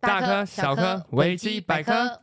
[0.00, 2.22] 大科小科维基百科。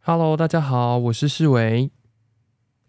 [0.00, 1.90] Hello，大家好，我是世维。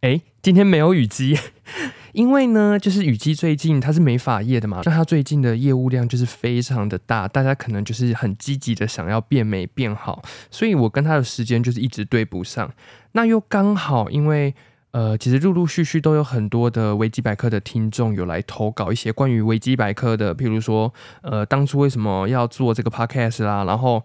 [0.01, 1.37] 哎，今天没有雨鸡。
[2.13, 12.71] 因为呢，就是雨鸡最近它是美发业的嘛，那他最近的业务量就是非常的大，大家可能就是很积极的想要变美变好，所以我跟他的时间就是一直对不上。
[13.11, 14.53] 那又刚好，因为
[14.93, 20.91] 呃，其实陆陆续续都有很多的维基百科的听众有来投稿一些关于维基百科的，譬如说，
[21.21, 24.03] 呃，当初为什么要做这个 podcast 啦，然后。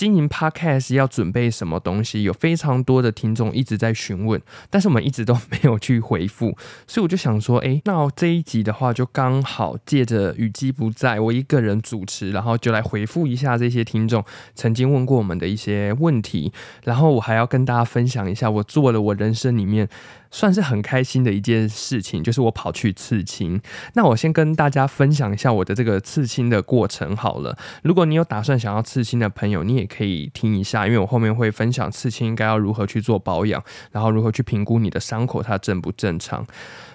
[0.00, 2.22] 经营 Podcast 要准备什么东西？
[2.22, 4.40] 有非常多的听众一直在询问，
[4.70, 16.50] 但是我们一直都没有去回复，所以我就想说，诶，那这一集的话，就刚好借着雨季不在，我一个人主持，然后就来回复一下这些听众曾经问过我们的一些问题，
[16.84, 19.86] 然后我还要跟大家分享一下，我做了我人生里面。
[20.30, 23.60] 算是很开心的一件事情，就是我跑去刺青。
[23.94, 27.56] 那我先跟大家分享一下我的这个刺青的过程好了。
[27.82, 36.46] 如果你有打算想要刺青的朋友，你也可以听一下，因为我后面会分享刺青应该要如何去做保养，然后如何去评估你的伤口它正不正常。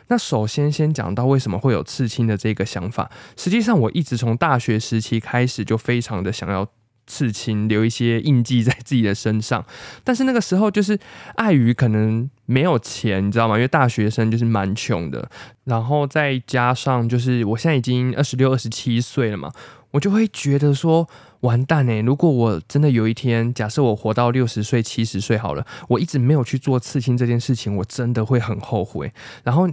[0.08, 3.12] 那首先先讲到为什么会有刺青的这个想法。
[3.36, 6.68] 实际上我一直从大学时期开始就非常的想要。
[7.08, 9.66] 刺青留一些印记在自己的身上，
[10.04, 11.00] 但是那个时候就是
[11.36, 13.56] 碍于可能没有钱，你知道吗？
[13.56, 15.30] 因为大学生就是蛮穷的，
[15.66, 19.52] 然后再加上就是我现在已经二十六、二十七岁了嘛，
[19.92, 21.08] 我就会觉得说
[21.42, 22.02] 完蛋欸！
[22.02, 29.12] 如果我真的有一天，假设我活到六十岁、七十岁好了，我一直没有去做刺青这件事情，我真的会很后悔。
[29.44, 29.70] 然后。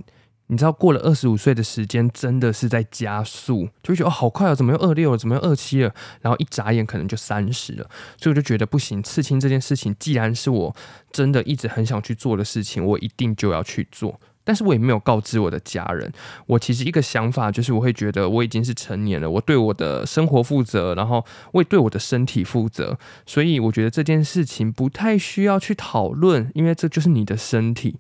[0.53, 5.95] 你知道过了二十五岁的时间真的是在加速，就会觉得哦好快哦，怎么又二六了，怎么又二七了？
[6.21, 10.77] 然后一眨眼可能就三十了，所以我就觉得不行，刺青这件事情既然是我
[11.11, 14.21] 真的一直很想去做的事情，我一定就要去做。
[14.45, 16.13] 但是我也没有告知我的家人。
[16.47, 27.97] 我其实一个想法就是，我会觉得我已经是成年了，我对我的生活负责，然后我也对我的身体负责，所以我觉得这件事情不太需要去讨论，因为这就是你的身体。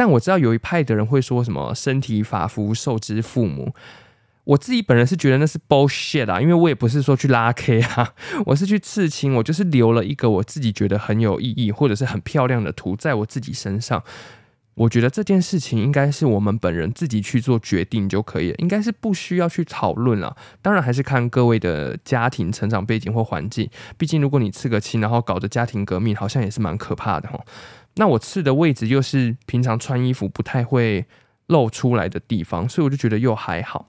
[0.00, 3.74] 但我知道有一派的人会说什么“身体发肤受之父母”，
[4.44, 8.14] 我自己本人是觉得那是 bullshit 啊，因为我也不是说去拉 K 啊，
[8.46, 14.02] 我是去刺青，我就是留了一个我自己觉得很有意义或者是很漂亮的图在我自己身上。
[14.76, 20.34] 我觉得这件事情应该是我们本人自己去做决定就可以了，应该是不需要去讨论了。
[20.62, 23.68] 当然还是看各位的家庭成长背景或环境，
[23.98, 27.38] 毕竟如果你刺个青，然后搞得家庭革命，好像也是蛮可怕的齁。
[28.00, 31.04] 那我刺的位置又是平常穿衣服不太会
[31.50, 33.88] 露出来的地方，所以我就觉得又还好。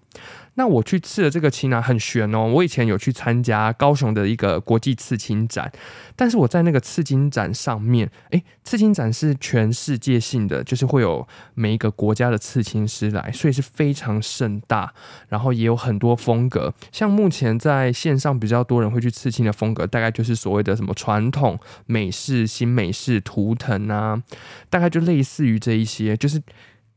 [0.55, 2.45] 那我去刺的这个青啊，很悬哦。
[2.45, 5.71] 我以前有去参加高雄的一个国际刺青展，
[6.17, 14.93] 但是我在那个刺青展上面，诶，刺青展是全世界性的，就是会有每一个国家的刺青师来，所以是非常盛大，
[15.29, 16.73] 然后也有很多风格。
[16.91, 24.21] 像目前在线上比较多人会去刺青的风格，大概就是所谓的什么传统美式、新美式、图腾啊，
[24.69, 26.41] 大概就类似于这一些，就是。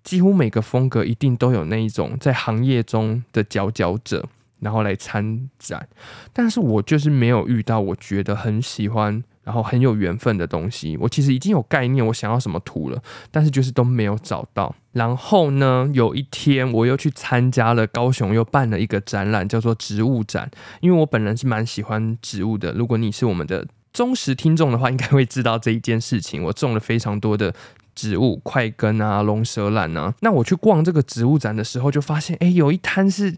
[0.05, 4.29] 几乎每个风格一定都有那一种在行业中的佼佼者，
[4.61, 5.89] 然后来参展。
[6.33, 10.97] 但是我就是没有遇到我觉得很喜欢，然后很有缘分的东西。
[10.99, 14.75] 我其实已经有概念，我想要什么图了，但是就是都没有找到。
[14.93, 20.51] 然后呢，有一天我又去参加了高雄又办了一个展览，叫做植物展。
[20.81, 22.73] 因为我本人是蛮喜欢植物的。
[22.73, 26.43] 如果你是我们的忠实听众的话，应该会知道这一件事情。
[26.45, 27.55] 我种了非常多的。
[27.95, 33.37] 植物块根啊，龙舌兰啊，那我去逛这个植物展的时候，就发现，哎、有一摊是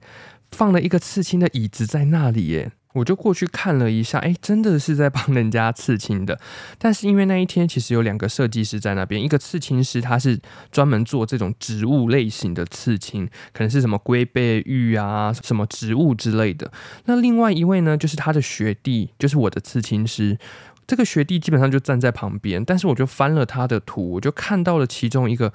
[0.51, 6.39] 放了一个刺青的椅子在那里，耶，我就过去看了一下，哎、真的是在帮人家刺青的。
[6.79, 10.41] 但是因为那一天其实有两个设计师在那边，一个刺青师他是
[10.73, 16.73] 专门做这种植物类型的刺青，可能是什么龟背玉啊，什么植物之类的。
[17.05, 20.39] 那另外一位呢，就是他的学弟，就是我的刺青师。
[20.87, 25.53] 这个学弟基本上就站在旁边，但是我就翻了他的图，我就看到了其中一个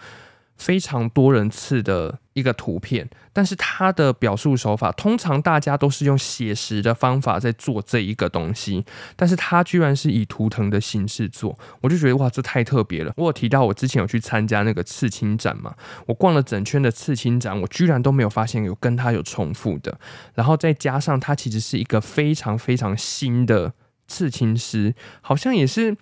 [0.57, 8.85] 非常多人次的一个图片，但是他的表述手法，通常大家都是用写实的方法在做这一个东西，
[9.15, 13.13] 但是他居然是以图腾的形式做，我就觉得哇，这太特别了。
[13.15, 15.73] 我有提到我之前有去参加那个刺青展嘛，
[16.05, 19.97] 我逛了整圈的刺青展，我居然都没有发现有跟他有重复的，
[20.35, 23.73] 然后再加上他其实是一个非常非常新的。
[24.11, 25.95] 刺青师好像也是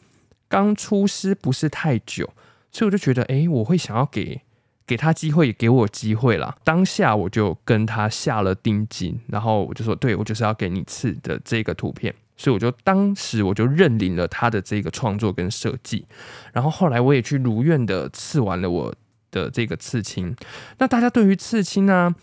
[0.48, 2.28] 刚出师不是太久，
[2.72, 4.42] 所以我就觉得，哎、我会想要给
[4.88, 6.58] 给他机会，也给我机会啦。
[6.64, 16.08] 当下我就跟他下了定金，然后我就说，对，我就是要给你刺的这个图片，所以我就当时我就认领了他的这个创作跟设计。
[16.52, 18.96] 然后后来我也去如愿的刺完了我
[19.30, 20.36] 的这个刺青。
[20.80, 22.16] 那大家对于刺青呢，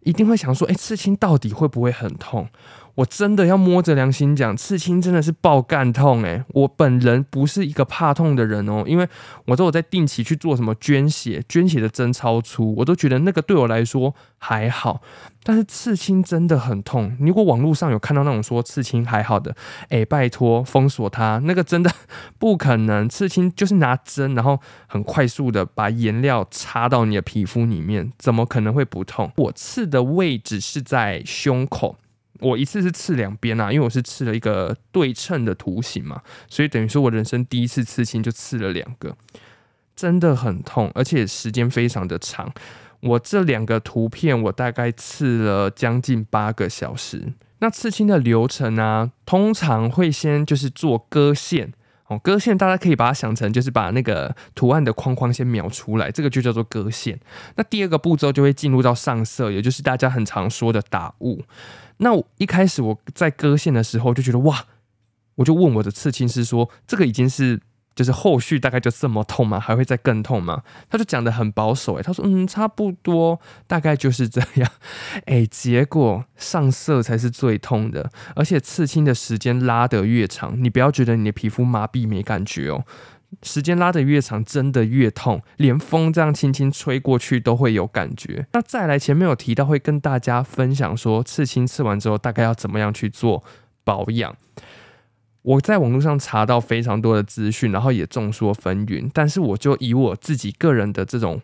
[0.00, 2.48] 一定会想说，哎，刺青到底会不会很痛？
[2.96, 9.08] 我真的要摸着良心讲，刺青真的是爆干痛诶，我本人不是一个怕痛的人哦，因为
[9.46, 15.00] 我都有在定期去做什么捐血，捐血的针超粗，我都觉得那个对我来说还好。
[15.44, 17.16] 但是刺青真的很痛。
[17.18, 19.56] 如果网络上有看到那种说刺青还好的，
[19.88, 21.90] 诶，拜托封锁他，那个真的
[22.38, 23.08] 不可能。
[23.08, 29.32] 刺青就是拿针，然后很快速的把颜料插到你的皮肤里面，怎么可能会不痛？
[29.36, 31.96] 我刺的位置是在胸口。
[32.42, 39.16] 我一次是刺两边啊，因为我是刺了一个对称的图形嘛，所以等于说我人生第一次刺青就刺了两个，
[39.94, 42.52] 真的很痛，而且时间非常的长。
[43.00, 47.32] 我这两个图片我大概刺了将近八个小时。
[47.60, 51.72] 那刺青的流程呢，通常会先就是做割线
[52.08, 57.20] 哦，割线大家可以把它想成就是把那个图案的框框先描出来，这个就叫做割线。
[57.54, 61.42] 那第二个步骤就会进入到上色，也就是大家很常说的打雾。
[61.98, 64.64] 那我一开始我在割线的时候就觉得哇，
[65.36, 67.60] 我就问我的刺青师说，这个已经是
[67.94, 69.60] 就是后续大概就这么痛吗？
[69.60, 70.62] 还会再更痛吗？
[70.88, 74.70] 他就讲的很保守，诶，他说嗯，差不多，大概就是这样，
[75.26, 82.84] 诶， 结果上色才是最痛的，而且刺青的时间拉得越长，你不要觉得你的皮肤麻痹没感觉哦。
[83.42, 88.46] 时间拉得越长，真的越痛，连风这样轻轻吹过去都会有感觉。
[88.52, 93.42] 那再来，前面有提到会跟大家分享说，刺青刺完之后大概要怎么样去做
[93.84, 94.36] 保养。
[95.42, 101.40] 我在网络上查到非常多的资讯，然后也众说纷纭，但是我就以我自己个人的这种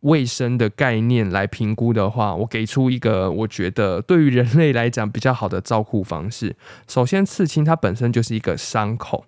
[0.00, 6.56] 卫生的概念来评估的话，我给出一个我觉得对于人类来讲比较好的照护方式。
[6.88, 9.26] 首先，刺青它本身就是一个伤口。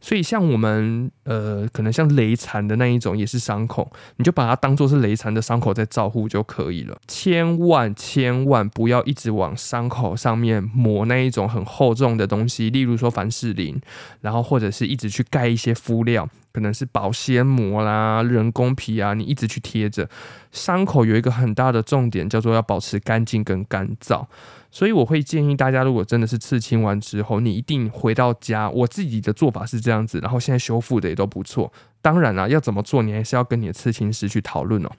[0.00, 6.96] 所以，像我们呃，可能像雷残的那一种，也是伤口，你就把它当做是雷残的伤口在照护就可以了。
[7.06, 13.80] 千万千万不要一直往伤口上面抹那一种很厚重的东西，例如说凡士林，
[14.20, 16.28] 然后或者是一直去盖一些敷料，
[16.58, 20.08] 可能是保鲜膜啦、人工皮啊，你一直去贴着。
[20.50, 24.26] 伤口有一个很大的重点，叫做要保持干净跟干燥。
[24.70, 28.68] 所以我会建议大家，如果真的是刺青完之后，你一定回到家。
[28.68, 31.72] 我自己的做法是这样子，然后现在修复的也都不错。
[32.02, 34.90] 当然了，要怎么做，你还是要跟你的刺青师去讨论哦。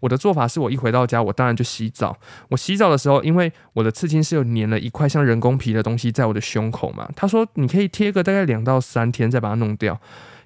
[0.00, 2.16] 我的做法是我一回到家，我当然就洗澡。
[2.50, 9.98] 我洗澡的时候，因为我的刺青师有粘了一块像人工皮的东西在我的胸口嘛，他说你可以贴个大概两到三天再把它弄掉。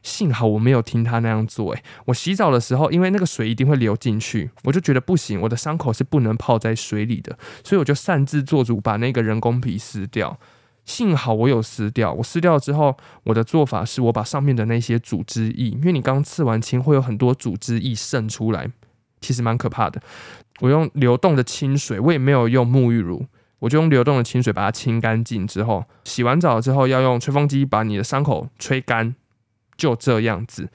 [0.09, 10.39] 幸好我没有听他那样做，诶，我洗澡的时候，因为那个水一定会流进去，我就觉得不行，我的伤口是不能泡在水里的，所以我就擅自做主把那个人工皮撕掉。
[10.87, 18.71] 幸好我有撕掉，我撕掉之后，我的做法是我把上面的那些组织液，因为你刚刺完青会有很多组织液渗出来，
[19.21, 20.01] 其实蛮可怕的。
[20.61, 23.27] 我用流动的清水，我也没有用沐浴乳，
[23.59, 29.15] 我就用流动的清水把它清干净之后，洗完澡之后要用吹风机把你的伤口吹干。
[29.79, 30.69] 就这样子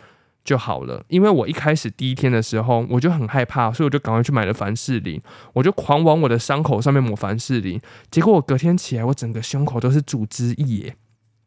[0.44, 5.22] 就好了，因为我一开始第一天的时候我就很害怕，所以我就赶快去买了凡士林，
[5.54, 7.80] 我就狂往我的伤口上面抹凡士林，
[8.10, 10.96] 结果我隔天起来，我整个胸口都是组织液，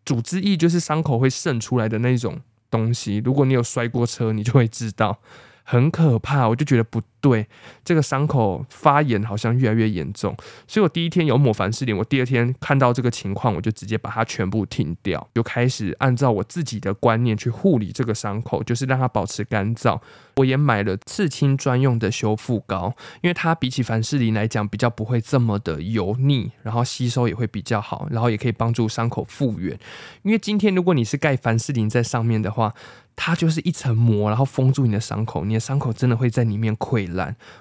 [0.05, 2.39] 组织液就是伤口会渗出来的那种
[2.71, 5.19] 东西，如果你有摔过车，你就会知道。
[5.69, 7.45] 很可怕，我就觉得不对，
[7.85, 10.33] 这个伤口发炎好像越来越严重，
[10.69, 20.01] 所以我第一天有抹凡士林，我第二天看到这个情况，我就直接把它全部停掉，就开始按照我自己的观念去护理这个伤口，就是让它保持干燥。
[20.37, 29.77] 我也买了刺青专用的修复膏，因为它比起凡士林来讲比较不会这么的油腻，然后吸收也会比较好，然后也可以帮助伤口复原。
[30.23, 32.73] 因为今天如果你是盖凡士林在上面的话，
[33.19, 37.16] 它就是一层膜，然后封住你的伤口，你的伤口真的会在里面溃烂。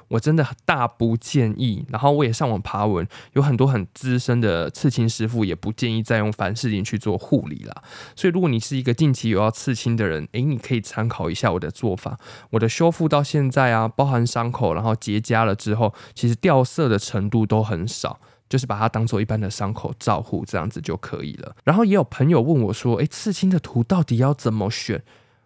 [0.09, 1.85] 我真的大不建议。
[1.89, 7.83] 然后我也上网爬文，有很多很资深的刺青师傅也不建议再用凡士林去做护理啦。
[8.15, 12.17] 所以如果你是一个近期有要刺青的人，诶，你可以参考一下我的做法。
[12.51, 18.19] 我的修复到现在啊，包含伤口，然后结痂了之后，其实掉色的程度都很少，
[18.49, 21.55] 就是把它当做一般的伤口照护这样子就可以了。
[21.63, 25.03] 然后也有朋友问我说，诶，刺青的图到底要怎么选？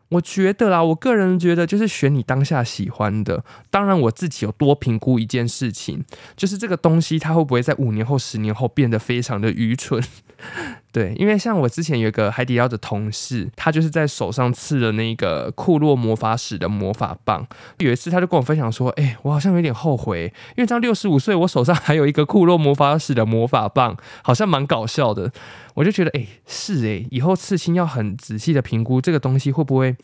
[0.09, 3.43] 我觉得啦，我个人觉得就是选你当下喜欢的。
[3.69, 6.03] 当然，我自己有多评估一件事情，
[6.35, 10.03] 就是这个东西它会不会在五年后、十年后变得非常的愚蠢。
[10.91, 17.45] 对，因为像我之前有一个海底捞的同事，他就是在手上刺了那个库洛魔法使的魔法棒。
[17.77, 25.31] 有一次他就跟我分享说：“哎、我好像有点后悔，因为这样六十五岁，我手上还有一个库洛魔法使的魔法棒，好像蛮搞笑的。”
[25.75, 29.95] 我就觉得，哎、是哎、以后刺青要很仔细的评估这个东西会不会，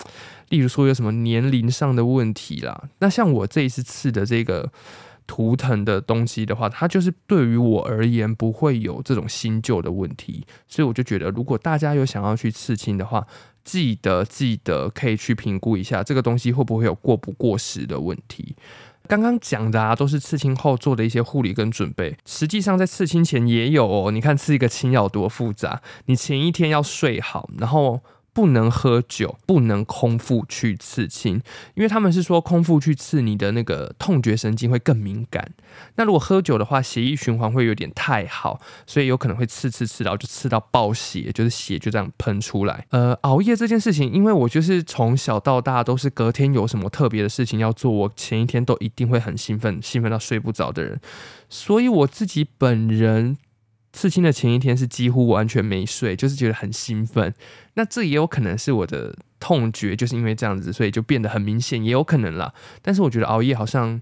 [0.50, 2.84] 例如说有什么年龄上的问题啦。
[3.00, 4.72] 那像我这一次刺的这个。
[5.28, 13.26] 图腾的东西的话，它就是对于我而言不会有这种新旧的问题，所以我就觉得，如果大家有想要去刺青的话，
[13.64, 18.56] 记得记得可以去评估一下这个东西会不会有过不过时的问题。
[19.08, 24.12] 刚刚讲的啊，都是刺青后做的一些护理跟准备，实际上在刺青前也有哦。
[24.12, 28.02] 你看刺一个青要多复杂，你前一天要睡好，然后。
[28.36, 31.42] 不能喝酒，不能空腹去刺青，
[31.76, 35.54] 因为他们是说空腹去刺你的那个痛觉神经会更敏感。
[35.96, 42.86] 那如果喝酒的话，血液循环会有点太好，所以有可能会刺刺刺，然后就刺到爆血，就是血就这样喷出来。
[42.90, 51.00] 呃，熬夜这件事情，因为我就是从小到大都是隔天有什么特别的事情要做，我前一天都一定会很兴奋，兴奋到睡不着的人，
[51.48, 53.38] 所以我自己本人。
[53.96, 57.34] 刺青的前一天是几乎完全没睡，就是觉得很兴奋。
[57.76, 62.54] 那这也有可能是我的痛觉，就是因为这样子，所以就变得很明显，也有可能啦。
[62.82, 64.02] 但是我觉得熬夜好像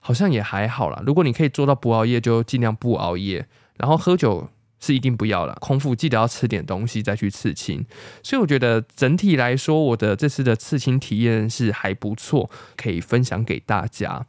[0.00, 1.02] 好像也还好啦。
[1.04, 3.46] 如果你可以做到不熬夜，就尽量不熬夜。
[3.76, 4.48] 然后喝酒
[4.80, 7.84] 是一定不要了，空腹记得要吃点东西再去刺青。
[8.22, 14.24] 所以我觉得整体来说，我的这次的刺青体验是还不错，可以分享给大家。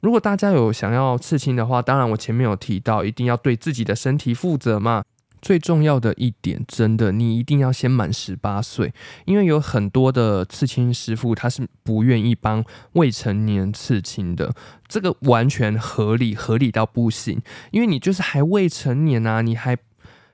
[0.00, 5.04] 如果大家有想要刺青的话，当然我前面有提到，一定要对自己的身体负责嘛。
[5.42, 8.92] 最重要的一点，真的，你一定要先满十八岁，
[9.24, 14.52] 因为有很多的刺青师傅他是不愿意帮未成年刺青的，
[14.86, 17.40] 这个完全合理，合理到不行。
[17.70, 19.76] 因为你就是还未成年啊，你还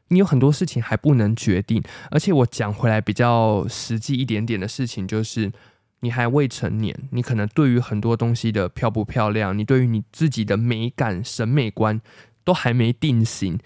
[0.09, 1.81] 你有很多事情还不能决定。
[2.11, 5.53] 而且我讲回来比较实际一点点的事情，就是。
[6.01, 12.01] 你还未成年，你可能对于很多东西的漂不漂亮，你对于你自己的美感、审美观
[12.45, 13.59] 都还没定型。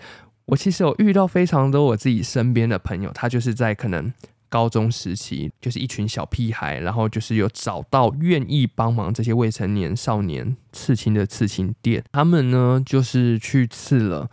[0.46, 4.12] 我其实有遇到非常多我自己身边的朋友，他就是在可能
[4.49, 14.28] 高中时期，就是一群小屁孩，然后就是有找到愿意帮忙这些未成年少年刺青的刺青店，他们呢就是去刺了。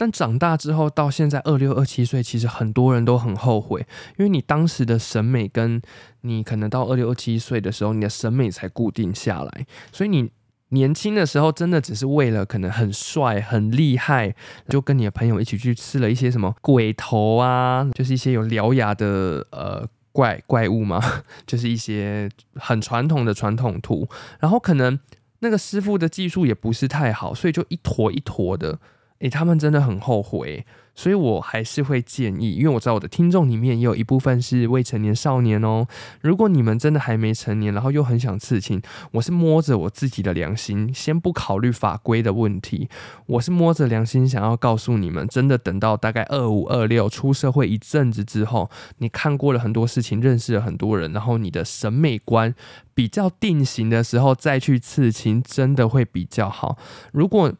[0.00, 5.78] 但长大之后，到现在二六二七岁，其实很多人都很后悔，因为你当时的审美跟
[6.22, 10.30] 你可能到二六二七岁的时候，你的审美才固定下来，所以你
[10.70, 14.34] 年轻的时候真的只是为了可能很帅、很厉害，
[14.70, 20.98] 就跟你的朋友一起去吃了一些什么鬼头啊，就是一些有獠牙的呃怪怪物嘛，
[21.46, 24.98] 就是一些很传统的传统图，然后可能
[25.40, 28.78] 那个师傅的技术也不是太好，所以就一坨一坨的。
[29.20, 35.86] 诶、他们真的很后悔，所以我还是会建议，因为我知道我的听众里面也有一部分是未成年少年哦。
[36.22, 38.80] 如果你们真的还没成年，然后又很想刺青，
[39.12, 42.88] 我是摸着我自己的良心，先不考虑法规的问题，
[43.26, 52.54] 我是摸着良心想要告诉你们，真的等到大概二五二六出社会一阵子之后，你看过了很多事情，认识了很多人，然后你的审美观
[52.94, 56.78] 比较定型的时候，再去刺青，真的会比较好。
[57.12, 57.52] 如果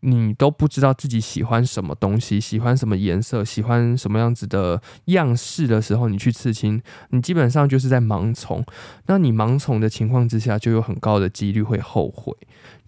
[0.00, 8.64] 你都不知道自己喜欢什么东西，喜欢什么颜色，喜欢什么样子的样式的时候，你去刺青，你基本上就是在盲从。
[9.06, 12.34] 那你盲从的情况之下，就有很高的几率会后悔。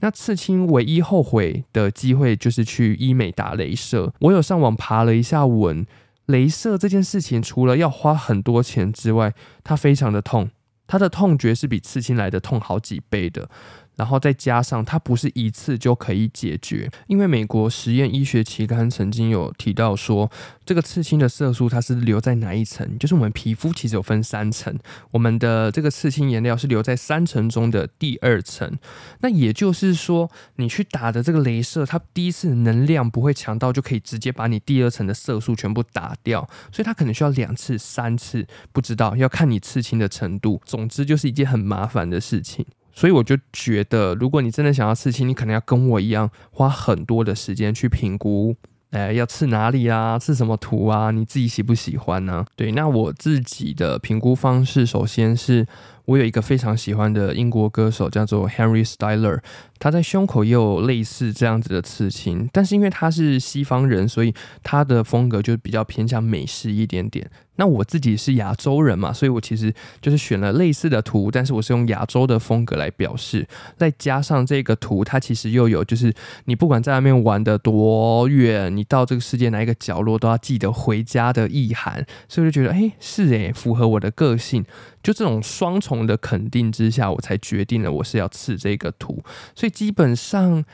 [0.00, 4.12] 那刺青唯一后悔的机会就是去医美打镭射。
[4.20, 5.86] 我有上网爬了一下文，
[6.26, 10.50] 镭射这件事情除了要花很多钱之外，它非常的痛，
[10.86, 13.48] 它的痛觉是比刺青来的痛好几倍的。
[13.96, 20.30] 然后再加上它不是一次就可以解决，因为美国实验医学期刊曾经有提到说，
[20.64, 22.98] 这个刺青的色素它是留在哪一层？
[22.98, 24.76] 就是我们皮肤其实有分三层，
[25.10, 28.78] 我们的这个刺青颜料是留在三层中的第二层。
[29.20, 40.60] 那也就是说，你去打的这个镭射，它第一次能量不会强到就可以直接把你第二层的色素全部打掉，所以它可能需要两次、三次，不知道要看你刺青的程度。
[40.64, 42.64] 总之就是一件很麻烦的事情。
[42.92, 48.54] 所以我就觉得，如果你真的想要刺青，你可能要跟我一样花很多的时间去评估，
[48.90, 50.18] 哎，要刺哪里啊？
[50.18, 51.10] 刺什么图啊？
[51.10, 52.44] 你自己喜不喜欢呢？
[52.54, 55.66] 对，那我自己的评估方式，首先是
[56.04, 59.40] 我有一个非常喜欢的英国歌手，叫做 Henry Styler，
[59.78, 67.30] 他在胸口也有类似这样子的刺青，但是因为他是西方人，所以他的风格就比较偏向美式一点点。
[67.56, 76.12] 那我自己是亚洲人嘛，所以我其实就是选了类似的图，但是我是用亚洲的风格来表示，再加上这个图，它其实又有就是
[76.46, 84.64] 你不管在外面玩的多远，你到这个世界哪一个角落都要记得回家的意涵，所以我就觉得，哎，是诶，符合我的个性。
[85.02, 89.22] 就这种双重的肯定之下，我才决定了我是要刺这个图，
[89.54, 90.64] 所以基本上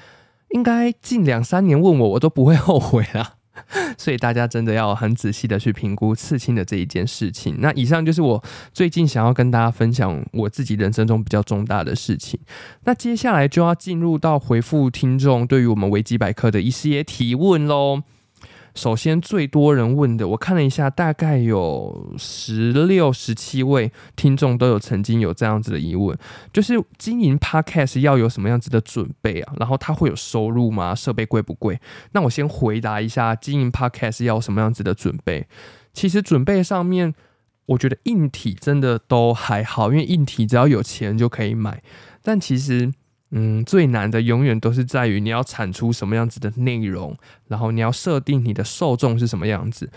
[0.50, 3.38] 应该近两三年问我，我都不会后悔啦。
[3.98, 7.56] 所以大家真的要很仔细的去评估刺青的这一件事情。
[7.60, 12.38] 那以上就是我最近想要跟大家分享我自己人生中比较重大的事情。
[12.84, 18.02] 那接下来就要进入到回复听众对于我们维基百科的一些提问喽。
[18.78, 26.16] 首先，最多人问的，我看了一下，大概有十六、十七位听众都有曾经有这样子的疑问，
[26.52, 29.52] 就是经营 Podcast 要有什么样子的准备啊？
[29.58, 30.94] 然后它会有收入吗？
[30.94, 31.80] 设备贵不贵？
[32.12, 35.49] 那我先回答一下，经营 Podcast 要什么样子的准备？
[35.92, 37.12] 其实准备上面，
[37.66, 41.82] 我觉得硬体真的都还好，因为硬体只要有钱就可以买，
[42.23, 42.92] 但其实。
[43.30, 47.16] 嗯，最难的永远都是在于你要产出什么样子的内容，
[47.47, 49.90] 然后你要设定你的受众是什么样子。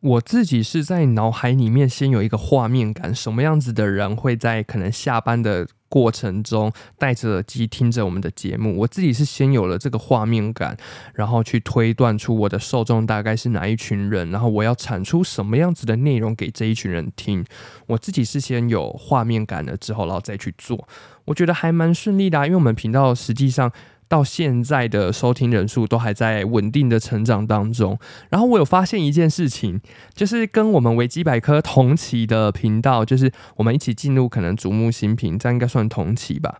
[0.00, 8.78] 我自己是在脑海里面先有一个画面感，什么样子的人会在可能下班的过程中戴着耳机听着我们的节目。
[8.78, 10.76] 我自己是先有了这个画面感，
[11.14, 17.44] 然后去推断出我的受众大概是哪一群人，然后我要产出什么样子的内容给这一群人听。
[17.88, 20.86] 我自己是先有画面感了之后，然后再去做。
[21.28, 23.70] 我觉得还蛮顺利的啊，因为我们频道实际上
[24.08, 27.98] 到现在的收听人数都还在稳定的成长当中。
[28.30, 29.80] 然后我有发现一件事情，
[30.14, 36.58] 就是跟我们维基百科同期的频道，就是我们一起进入可能瞩目新品，这样应该算同期吧。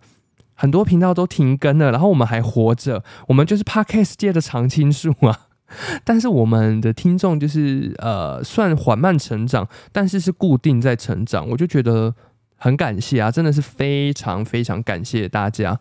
[0.55, 5.47] 很多频道都停更了，然后我们还活着，我们就是 Podcast 界的常青树啊。
[6.05, 12.15] 但是我们的听众就是呃算缓慢成长，但是是固定在成长，我就觉得。
[12.59, 15.81] 很感谢啊，真的是非常非常感谢大家，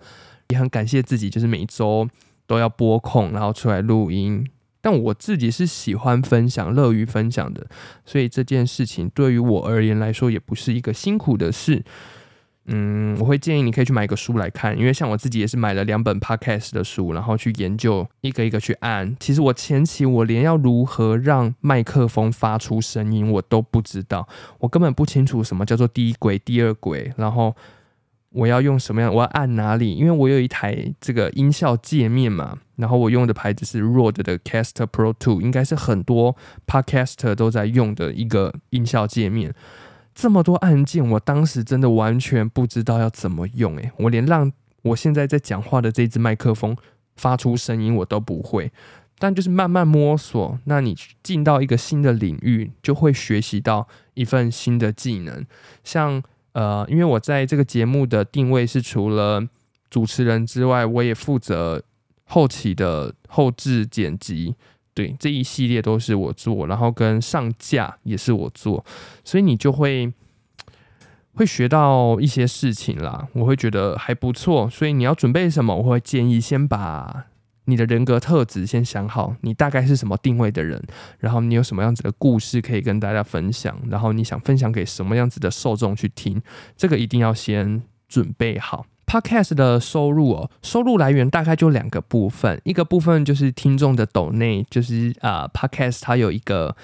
[0.49, 2.07] 也很感谢自己，就是每周
[2.45, 4.47] 都要播控，然后出来录音。
[4.79, 7.67] 但我自己是喜欢分享、乐于分享的，
[8.05, 11.83] 所以这件事情对于我而言来说，也不是一个辛苦的事。
[12.69, 19.15] 嗯，我会建议你可以去买一个书来看，因为像我自己也是买了两本 podcast 的书，然后去研究一个一个去按。
[19.19, 24.27] 其实我前期我连要如何让麦克风发出声音我都不知道，
[24.59, 27.55] 我根本不清楚什么叫做第一轨、第二轨，然后
[28.31, 29.93] 我要用什么样，我要按哪里？
[29.93, 36.35] 因为我有一台这个音效界面嘛，然后我用的牌子是 Rode 的 Caster Pro 2，应该是很多
[36.67, 39.53] podcaster 都在用的一个音效界面。
[40.17, 44.51] 这么多按键，我当时真的完全不知道要怎么用诶，我连让
[44.81, 46.75] 我现在在讲话的这支麦克风
[47.15, 48.71] 发出声音我都不会，
[49.19, 55.45] 但就是慢慢摸索，那你进到一个新的领域，就会学习到一份新的技能。
[55.83, 59.47] 像呃，因为我在这个节目的定位是除了
[59.91, 61.83] 主持人之外，我也负责
[62.23, 64.55] 后期的后制剪辑。
[64.97, 68.83] 对，这一系列都是我做，然后跟上架也是我做，
[69.23, 70.11] 所以你就会
[71.35, 73.27] 会学到一些事情啦。
[73.33, 75.75] 我会觉得还不错，所以你要准备什么？
[75.75, 77.25] 我会建议先把
[77.65, 80.83] 你的人格特质先想好，你大概是什么定位的人，
[81.19, 86.41] 然后你有什么样子的故事可以跟大家分享，然后你想分享给什么样子的受众去听，
[86.75, 88.87] 这个一定要先准备好。
[89.07, 96.75] Podcast 的收入哦，收入来源大概就两个部分，一个部分就是听众的抖内，就是啊、呃、Podcast 它有一个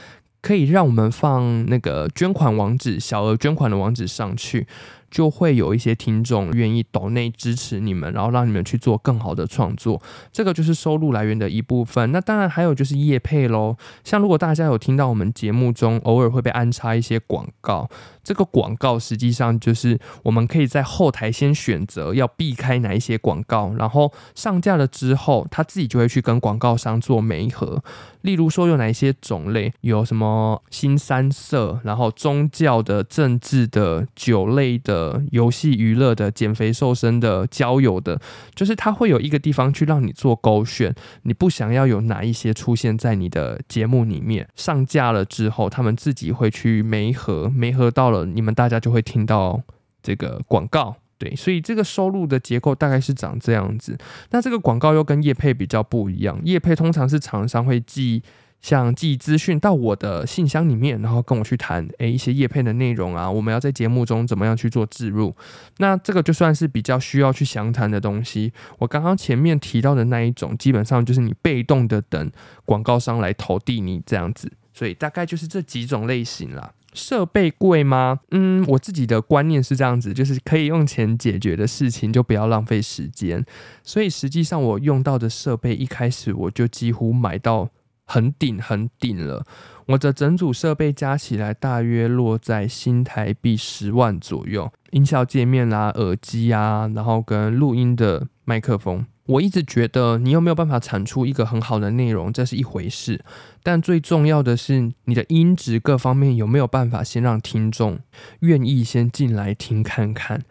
[0.41, 4.65] 可以让我们放那个捐款网址，小额捐款的网址上去。
[5.13, 12.11] 就会有一些听众愿意抖内支持你们，然后让你们去做更好的创作，这个就是收入来源的一部分。
[12.11, 17.87] 那当然还有就是业配喽，像如果大家有听到我们节目中偶尔会被安插一些广告，
[18.23, 27.83] 这个广告实际上就是我们可以在后台先选择要避开哪一些广告，然后上架了之后，他自己就会去跟广告商做媒合。
[28.21, 38.19] 例如说有哪一些种类，有什么新三色，然后宗教的、政治的、酒类的、游戏娱乐的、减肥瘦身的、交友的，
[38.53, 40.93] 就是它会有一个地方去让你做勾选。
[41.23, 49.61] 你不想要有哪一些出现在你的节目里面，上架了之后，他们自己会去媒合，媒合到了，你们大家就会听到
[50.01, 50.95] 这个广告。
[51.19, 53.97] 对，所以这个收入的结构大概是长这样子。
[54.31, 58.21] 那这个广告又跟业配比较不一样，业配通常是厂商会寄
[58.63, 65.35] 像寄资讯到我的信箱里面，然后跟我去谈诶一些业配的内容啊，我们要在节目中怎么样去做置入？
[65.79, 68.53] 那这个就算是比较需要去详谈的东西。
[68.79, 72.31] 我刚刚前面提到的那一种，基本上就是你被动的等
[72.63, 76.71] 广告商来投递你这样子，所以大概就是这几种类型啦。
[76.93, 78.21] 设备贵吗？
[78.31, 83.43] 嗯，我自己的观念是这样子，就是可以用钱解决的事情就不要浪费时间。
[83.83, 87.69] 所以实际上我用到的设备，一开始我就几乎买到。
[88.05, 89.45] 很顶很顶了，
[89.87, 99.05] 我的整组设备加起来大约落在新台币十万左右，音效界面啦、耳机啊，然后跟录音的麦克风。
[99.25, 103.23] 我一直觉得你有没有办法产出一个很好的内容，这是一回事，
[103.63, 107.99] 但最重要的是你的音质各方面有没有办法先让听众
[108.41, 110.41] 愿意先进来听看看。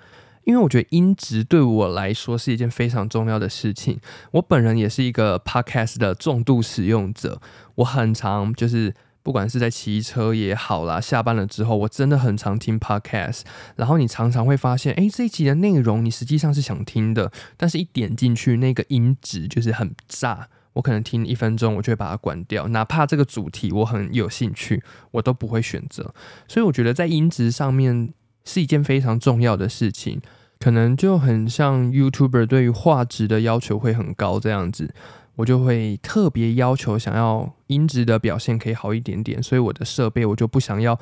[0.44, 4.00] 因为我觉得音质对我来说是一件非常重要的事情。
[4.32, 7.40] 我本人也是一个 podcast 的重度使用者，
[7.76, 13.42] 我很常就是不管是在骑车也好啦，下班了之后，我真的很常听 podcast。
[13.76, 22.66] 然后你常常会发现，诶，这一集的内容你实际上是想听的，但是一点进去那个音质就是很炸，我可能听一分钟，我就会把它关掉。
[22.68, 26.12] 哪怕这个主题我很有兴趣，我都不会选择。
[26.48, 28.12] 所以我觉得在音质上面。
[28.44, 30.20] 是一件非常重要的事情，
[30.58, 34.92] 可能就很像 YouTuber 对于画质的要求会很高这样子，
[35.36, 40.98] 我就会特别要求想要音质的表现可以好一点点，所以我的设备我就不想要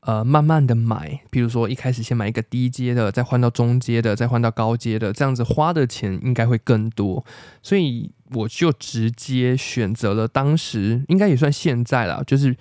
[0.00, 7.24] 呃慢慢的买，比如说一开始先买一个低阶的，再换到中阶的，再换到高阶的，这样子花的钱应该会更多，
[7.62, 12.56] 所以我就直接选择了当时应该也算现在啦，就是。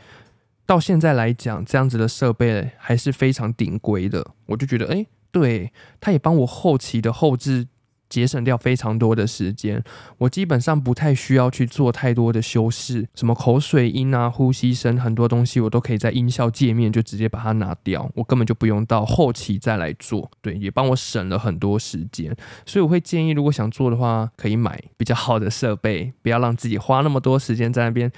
[0.68, 4.24] 到现在来讲，这样子的设备还是非常顶规的。
[4.48, 7.66] 我就觉得，哎、对，它也帮我后期的后置
[8.10, 9.82] 节省掉非常多的时间。
[10.18, 20.30] 我基本上不太需要去做太多的修饰，什么口水音啊、呼吸声，很多东西我都可以在音效界面就直接把它拿掉，我根本就不用到后期再来做。
[20.42, 22.36] 对，也帮我省了很多时间。
[22.66, 28.12] 所以我会建议，如果想做的话，可以买比较好的设备，不要让自己花那么多时间在那边。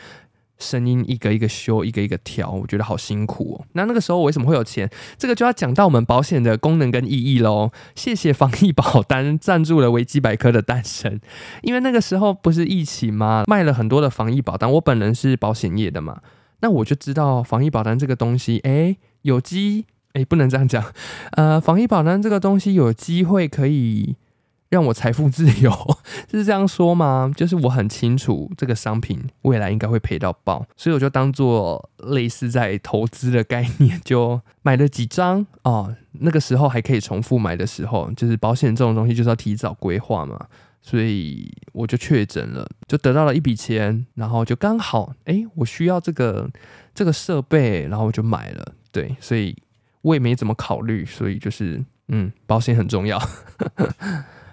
[0.60, 3.66] 声音一个一个修，一个一个调，我觉得好辛苦哦。
[3.74, 4.90] 那那个时候为什么会有钱？
[5.18, 7.72] 这个就要讲到我们保险的功能跟意义喽。
[7.96, 11.20] 谢谢防疫保单赞助了维基百科的诞生，
[11.62, 13.44] 因为那个时候不是疫情吗？
[13.48, 14.72] 卖了很多的防疫保单。
[14.74, 16.22] 我本人是保险业的嘛，
[16.60, 20.84] 那我就知道防疫保单这个东西，诶，有机，诶，不能这样讲，
[21.32, 24.16] 呃，防疫保单这个东西有机会可以。
[24.70, 25.98] 让我财富自由，
[26.30, 27.32] 是这样说吗？
[27.36, 35.96] 就是我很清楚这个商品未来应该会赔到爆，所以我就当做类似在投资的概念，就买了几张哦。
[36.22, 40.48] 那个时候还可以重复买的时候，就是保险这种东西就是要提早规划嘛，
[40.82, 46.50] 所以我就确诊了，就得到了一笔钱，然后就刚好哎，我需要这个
[46.94, 48.74] 这个设备，然后我就买了。
[48.92, 49.56] 对，所以
[50.02, 53.20] 我也没怎么考虑，所以就是嗯，保险很重要。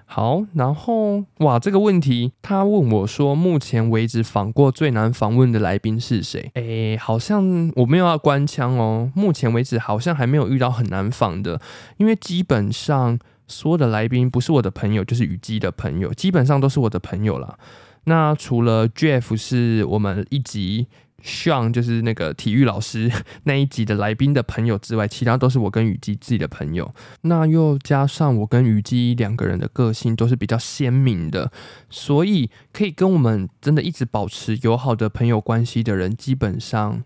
[0.08, 6.50] 好，然后哇，这个问题他问我说，目前为止访过最难访问的来宾是谁？
[6.54, 9.10] 诶，好像我没有要官腔哦。
[9.14, 11.60] 目前为止好像还没有遇到很难访的，
[11.96, 17.58] 因为基本上所有的来宾不是我的朋友，就是雨姬的朋友，基本上都是我的朋友啦。
[18.04, 20.86] 那除了 Jeff 是我们一集。
[21.26, 23.10] 像就是那个体育老师
[23.42, 26.94] 那一集的来宾的朋友之外，其他都是我跟雨姬自己的朋友。
[27.22, 31.50] 那又加上我跟雨姬两个人的个性都是比较鲜明的，
[31.90, 37.02] 所以可以跟我们真的一直保持友好的朋友关系的人，基本上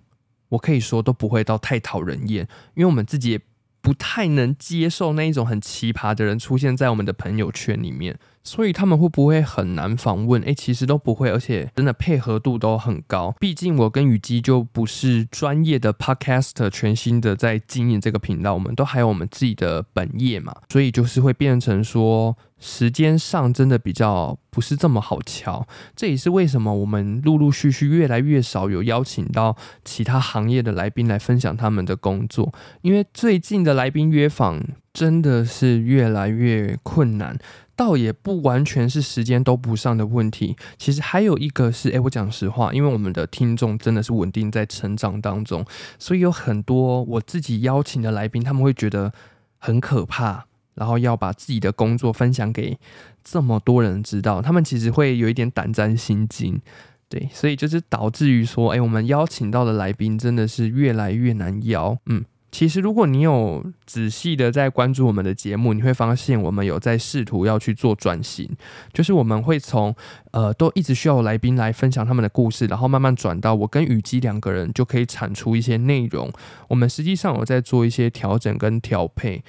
[0.50, 3.40] 我可以说都不会到太讨人厌，因为我们自己也
[3.80, 8.18] 不太能接受那一种很奇葩的人出现在我们的朋友圈里面。
[8.42, 10.40] 所以他们会不会很难访问？
[10.42, 13.34] 诶，其实都不会，而且真的配合度都很高。
[13.38, 25.66] 毕竟我跟雨姬就不是专业的 podcaster，全新的在经营这个频道，我们都还有我们自己的本业嘛，所以就是会变成说时间上真的比较不是这么好乔。
[25.94, 37.38] 这也是为什么我们陆陆续续越来越少有邀请到其他行业的来宾来分享他们的工作，因为最近的来宾约访真的是越来越困难。
[37.76, 45.64] 倒也不完全是时间都不上的问题，其实还有一个是，诶，我讲实话，因为我们的听众真的是稳定在成长当中，
[45.98, 49.10] 所以有很多我自己邀请的来宾，他们会觉得
[49.56, 52.78] 很可怕，然后要把自己的工作分享给
[53.24, 56.60] 这么多人知道，他们其实会有一点胆战心惊，
[57.08, 62.22] 对，所以就是导致于说，诶，我们邀请到的来宾真的是越来越难邀，嗯。
[62.52, 68.48] 其实，如果你有仔细的在关注我们的节目，你会发现我们有在试图要去做转型，
[68.92, 69.94] 就是我们会从
[70.32, 76.30] 呃都一直需要来宾来分享他们的故事，然后慢慢转到我跟雨姬两个人就可以产出一些内容。
[76.68, 79.42] 我们实际上有在做一些调整跟调配，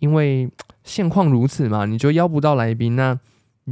[0.00, 0.50] 因为
[0.82, 3.18] 现况如此嘛，你就邀不到来宾那。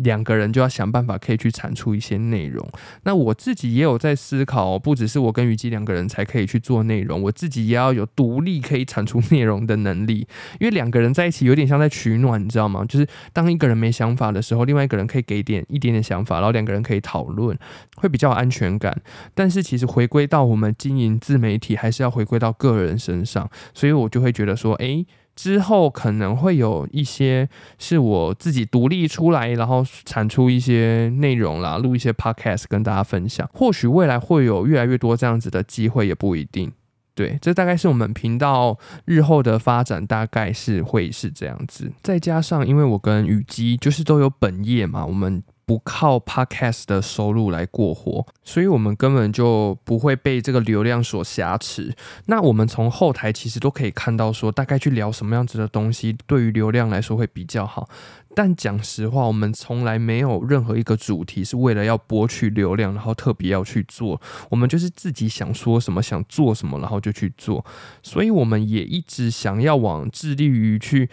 [0.03, 2.69] 两个人就要想办法可以去产出一些内容。
[3.05, 10.27] 那我自己也有在思考，不只是我跟虞姬两个人才可以去做内容，我自己也要有独立可以产出内容的能力。
[10.61, 12.85] 因为两个人在一起有点像在取暖，你知道吗？
[12.87, 17.59] 就是当一个人没想法的时候，另外一个人可以给点一点点想法，然后两个人可以讨论，
[17.97, 19.01] 会比较有安全感。
[19.35, 25.07] 但是其实回归到我们经营自媒体，还是要回归到个人身上，所以我就会觉得说，诶。
[25.37, 33.49] 之后可能会有一些是我自己独立出来，然后产出一些内容啦，录一些 podcast 跟大家分享。
[33.53, 36.73] 或许未来会有越来越多这样子的机会，也不一定。
[37.15, 41.93] 对，这大概是我们频道日后的发展，大概是会是这样子。
[42.03, 45.43] 再加上，因为我跟雨姬就是都有本业嘛，我们。
[45.67, 51.93] 不靠 Podcast 的收入来过活，所以我们根本就不会被这个流量所挟持。
[52.27, 57.89] 那我们从后台其实都可以看到，说大概去聊什么样子的东西，对于流量来说会比较好。
[58.33, 64.21] 但讲实话，我们从来没有任何一个主题是为了要博取流量，然后特别要去做。
[64.51, 67.65] 我们就是自己想说什么，想做什么，然后就去做。
[68.05, 71.11] 所以我们也一直想要往致力于去。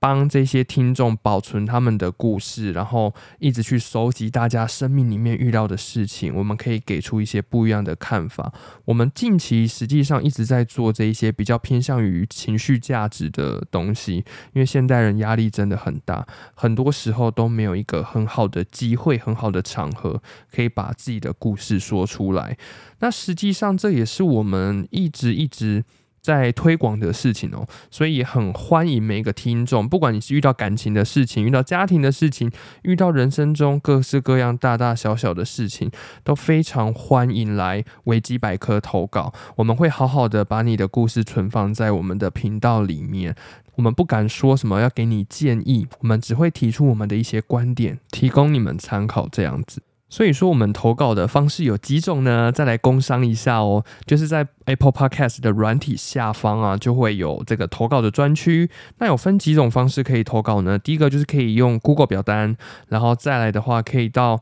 [0.00, 8.52] 帮这些听众保存他们的故事，然后一直去收集大家生命里面遇到的事情，我们可以给出一些不一样的看法。
[8.84, 14.16] 我们近期实际上一直在做这一些比较偏向于情绪价值的东西，
[14.52, 22.56] 因为现代人压力真的很大，很多时候都没有一个很好的机会、很好的场合可以把自己的故事说出来。
[23.00, 25.84] 那实际上这也是我们一直一直。
[26.28, 35.90] 在推广的事情哦，所以很欢迎每一个听众，不管你是遇到感情的事情、遇到家庭的事情、遇到人生中各式各样大大小小的事情，
[36.22, 39.32] 都非常欢迎来维基百科投稿。
[39.56, 43.34] 我们会好好的把你的故事存放在我们的频道里面。
[43.76, 49.80] 我们不敢说什么要给你建议，我们只会提出我们的一些观点，提供你们参考这样子。
[50.10, 52.50] 所以说，我们投稿的方式有几种呢？
[52.50, 58.70] 再来工商一下哦，就是在 Apple Podcast 的软体下方啊，就会有这个投稿的专区。
[58.98, 60.78] 那有分几种方式可以投稿呢？
[60.78, 62.56] 第一个就是可以用 Google 表单，
[62.88, 64.40] 然后再来的话，可以到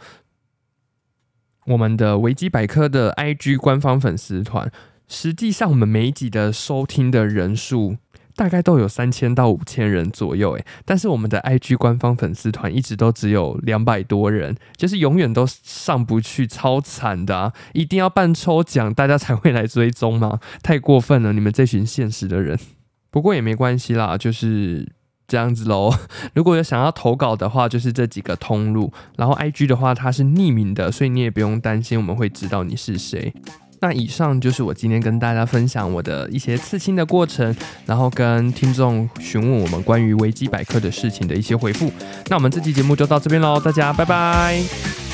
[1.66, 4.70] 我们的维基百科的 IG 官方粉丝团。
[5.08, 7.96] 实际上，我们每一集的收听的人数。
[8.36, 17.52] 大概都有三千到五千人左右，诶，但是我们的 IG 官方粉丝团一直都只有两百多人，就是永远都上不去，超惨的啊！
[17.72, 20.38] 一定要办抽奖，大家才会来追踪吗？
[20.62, 22.58] 太过分了，你们这群现实的人。
[23.10, 24.92] 不过也没关系啦，就是
[25.26, 25.90] 这样子喽。
[26.34, 28.92] 如果有想要投稿的话，就是这几个通路。
[29.16, 33.32] 然后 IG 的话，它是匿名的，所以你也不用担心我们会知道你是谁。
[33.80, 41.92] 那以上就是我今天跟大家分享我的一些刺青的过程，然后跟听众询问我们关于维基百科的事情的一些回复。
[42.28, 45.05] 那我们这期节目就到这边喽，大家拜拜。